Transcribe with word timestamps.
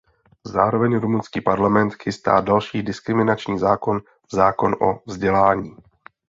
Zároveň 0.43 0.97
rumunský 0.99 1.41
parlament 1.41 1.93
chystá 2.03 2.41
další 2.41 2.83
diskriminační 2.83 3.59
zákon, 3.59 4.01
zákon 4.33 4.75
o 4.81 4.99
vzdělání. 5.05 5.75